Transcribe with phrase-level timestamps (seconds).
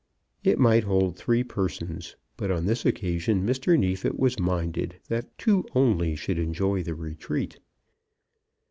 [0.43, 3.77] It might hold three persons, but on this occasion Mr.
[3.77, 7.59] Neefit was minded that two only should enjoy the retreat.